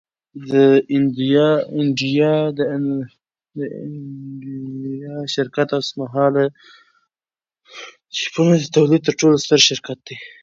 د 0.51 0.53
انویډیا 0.95 2.33
شرکت 5.35 5.69
اوسمهال 5.77 6.31
د 6.35 6.37
چیپونو 8.17 8.53
د 8.57 8.63
تولید 8.75 9.01
تر 9.07 9.13
ټولو 9.19 9.35
ستر 9.43 9.59
شرکت 9.69 9.97
دی 10.07 10.17